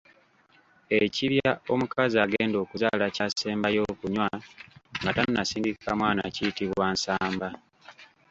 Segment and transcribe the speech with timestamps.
[1.01, 4.27] Ekibya omukazi agenda okuzaala kyasembayo okunywa
[5.01, 7.49] nga tannasindika mwana kiyitibwa, Nsamba.